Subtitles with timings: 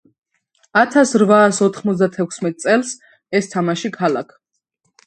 [0.81, 2.95] ათასრვაასოთხმოცდათექვსმეტ წელს
[3.43, 4.39] ეს თამაში ქალაქ